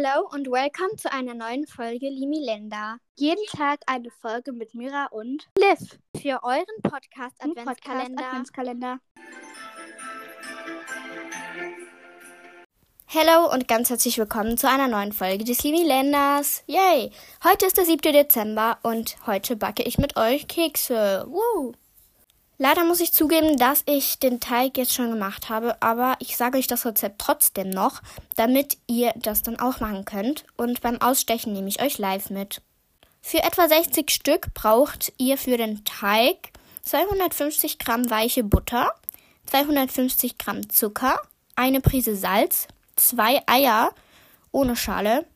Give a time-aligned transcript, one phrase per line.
[0.00, 2.98] Hello und welcome zu einer neuen Folge Limilenda.
[3.16, 8.24] Jeden Tag eine Folge mit Mira und Liv für euren Podcast Adventskalender.
[8.24, 9.00] Adventskalender.
[13.06, 16.62] Hello und ganz herzlich willkommen zu einer neuen Folge des Limilenders.
[16.68, 17.10] Yay!
[17.42, 18.12] Heute ist der 7.
[18.12, 21.26] Dezember und heute backe ich mit euch Kekse.
[21.28, 21.72] Woo!
[22.60, 26.58] Leider muss ich zugeben, dass ich den Teig jetzt schon gemacht habe, aber ich sage
[26.58, 28.02] euch das Rezept trotzdem noch,
[28.34, 30.44] damit ihr das dann auch machen könnt.
[30.56, 32.60] Und beim Ausstechen nehme ich euch live mit.
[33.20, 36.50] Für etwa 60 Stück braucht ihr für den Teig
[36.82, 38.92] 250 Gramm weiche Butter,
[39.46, 41.20] 250 Gramm Zucker,
[41.54, 43.92] eine Prise Salz, zwei Eier
[44.50, 45.26] ohne Schale,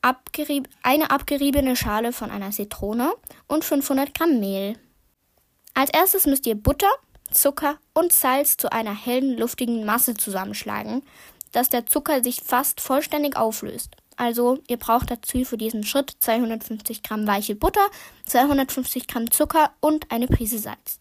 [0.00, 3.12] abgerieb eine abgeriebene Schale von einer Zitrone
[3.48, 4.78] und 500 Gramm Mehl.
[5.74, 6.90] Als erstes müsst ihr Butter,
[7.30, 11.02] Zucker und Salz zu einer hellen, luftigen Masse zusammenschlagen,
[11.52, 13.96] dass der Zucker sich fast vollständig auflöst.
[14.16, 17.86] Also ihr braucht dazu für diesen Schritt 250 Gramm weiche Butter,
[18.26, 20.98] 250 Gramm Zucker und eine Prise Salz.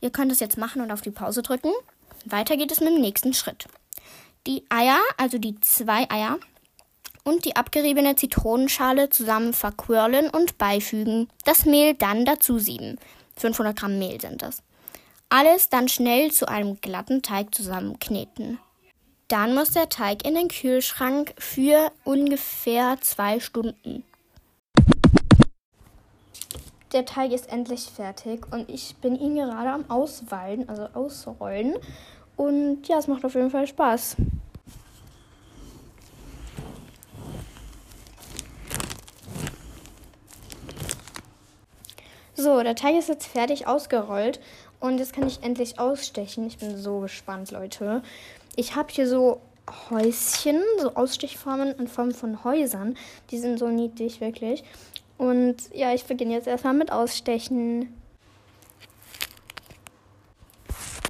[0.00, 1.72] Ihr könnt es jetzt machen und auf die Pause drücken.
[2.26, 3.66] Weiter geht es mit dem nächsten Schritt
[4.48, 6.38] die Eier, also die zwei Eier
[7.22, 11.28] und die abgeriebene Zitronenschale zusammen verquirlen und beifügen.
[11.44, 12.98] Das Mehl dann dazu sieben.
[13.38, 14.62] 500 Gramm Mehl sind das.
[15.30, 18.58] Alles dann schnell zu einem glatten Teig zusammenkneten.
[19.28, 24.04] Dann muss der Teig in den Kühlschrank für ungefähr zwei Stunden.
[26.92, 31.74] Der Teig ist endlich fertig und ich bin ihn gerade am Auswallen, also ausrollen.
[32.36, 34.16] Und ja, es macht auf jeden Fall Spaß.
[42.40, 44.38] So, der Teig ist jetzt fertig ausgerollt
[44.78, 46.46] und jetzt kann ich endlich ausstechen.
[46.46, 48.00] Ich bin so gespannt, Leute.
[48.54, 49.40] Ich habe hier so
[49.90, 52.96] Häuschen, so Ausstichformen in Form von Häusern.
[53.32, 54.62] Die sind so niedlich, wirklich.
[55.16, 57.92] Und ja, ich beginne jetzt erstmal mit Ausstechen.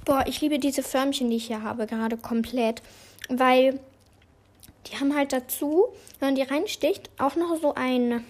[0.05, 2.81] Boah, ich liebe diese Förmchen, die ich hier habe, gerade komplett.
[3.29, 3.79] Weil
[4.87, 8.25] die haben halt dazu, wenn man die reinsticht, auch noch so ein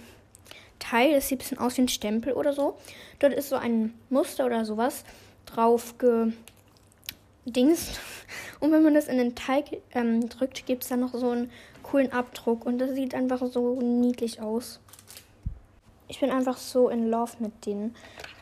[0.79, 1.13] Teil.
[1.13, 2.77] Das sieht ein bisschen aus wie ein Stempel oder so.
[3.19, 5.03] Dort ist so ein Muster oder sowas
[5.45, 5.95] drauf
[7.45, 7.99] gedingst.
[8.59, 11.51] Und wenn man das in den Teig ähm, drückt, gibt es dann noch so einen
[11.83, 12.65] coolen Abdruck.
[12.65, 14.79] Und das sieht einfach so niedlich aus.
[16.07, 17.93] Ich bin einfach so in Love mit den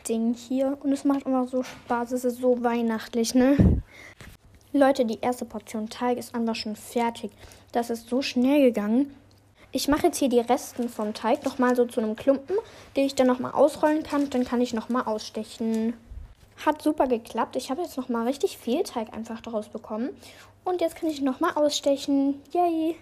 [0.08, 0.78] Dingen hier.
[0.80, 2.12] Und es macht immer so Spaß.
[2.12, 3.82] Es ist so weihnachtlich, ne?
[4.72, 7.30] Leute, die erste Portion Teig ist einfach schon fertig.
[7.72, 9.14] Das ist so schnell gegangen.
[9.70, 12.56] Ich mache jetzt hier die Resten vom Teig nochmal so zu einem Klumpen,
[12.96, 14.30] den ich dann nochmal ausrollen kann.
[14.30, 15.94] Dann kann ich nochmal ausstechen.
[16.64, 17.54] Hat super geklappt.
[17.54, 20.10] Ich habe jetzt nochmal richtig viel Teig einfach daraus bekommen.
[20.64, 22.42] Und jetzt kann ich nochmal ausstechen.
[22.52, 22.96] Yay!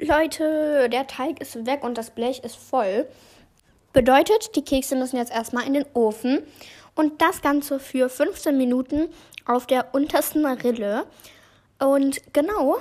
[0.00, 3.06] Leute, der Teig ist weg und das Blech ist voll.
[3.92, 6.42] Bedeutet, die Kekse müssen jetzt erstmal in den Ofen.
[6.94, 9.08] Und das Ganze für 15 Minuten
[9.46, 11.06] auf der untersten Rille.
[11.78, 12.78] Und genau,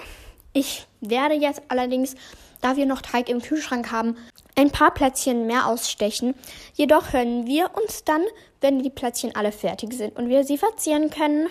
[0.54, 2.16] ich werde jetzt allerdings
[2.62, 4.16] da wir noch Teig im Kühlschrank haben,
[4.56, 6.36] ein paar Plätzchen mehr ausstechen.
[6.74, 8.22] Jedoch hören wir uns dann,
[8.62, 11.50] wenn die Plätzchen alle fertig sind und wir sie verzieren können.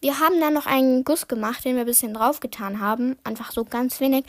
[0.00, 3.16] Wir haben dann noch einen Guss gemacht, den wir ein bisschen draufgetan haben.
[3.24, 4.24] Einfach so ganz wenig.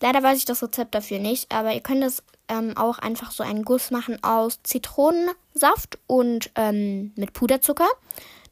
[0.00, 3.44] Leider weiß ich das Rezept dafür nicht, aber ihr könnt es ähm, auch einfach so
[3.44, 7.88] einen Guss machen aus Zitronensaft und ähm, mit Puderzucker.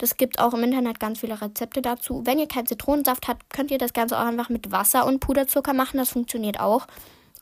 [0.00, 2.22] Das gibt auch im Internet ganz viele Rezepte dazu.
[2.25, 5.75] Wenn ihr keinen Zitronensaft habt, könnt ihr das Ganze auch einfach mit Wasser und Puderzucker
[5.75, 5.99] machen.
[5.99, 6.87] Das funktioniert auch.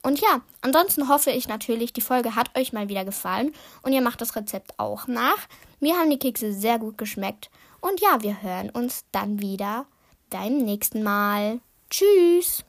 [0.02, 3.52] Und ja, ansonsten hoffe ich natürlich, die Folge hat euch mal wieder gefallen
[3.82, 5.38] und ihr macht das Rezept auch nach.
[5.78, 7.48] Mir haben die Kekse sehr gut geschmeckt.
[7.80, 9.86] Und ja, wir hören uns dann wieder
[10.28, 11.60] beim nächsten Mal.
[11.90, 12.67] Tschüss!